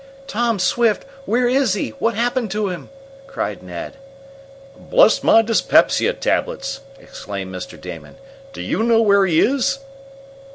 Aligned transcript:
"Tom 0.25 0.57
Swift? 0.57 1.05
Where 1.25 1.47
is 1.47 1.73
he? 1.73 1.89
What's 1.99 2.17
happened 2.17 2.49
to 2.53 2.69
him?" 2.69 2.89
cried 3.27 3.61
Ned. 3.61 3.97
"Bless 4.75 5.21
my 5.21 5.43
dyspepsia 5.43 6.13
tablets!" 6.13 6.79
exclaimed 6.99 7.53
Mr. 7.53 7.79
Damon. 7.79 8.15
"Do 8.51 8.63
you 8.63 8.81
know 8.81 8.99
where 9.03 9.27
he 9.27 9.39
is?" 9.39 9.77